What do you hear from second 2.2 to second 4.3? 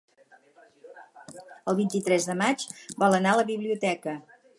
de maig vol anar a la biblioteca.